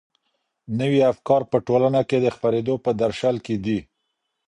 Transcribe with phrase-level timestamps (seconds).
[0.79, 3.79] نوي افکار په ټولنه کي د خپرېدو په درشل کي دي.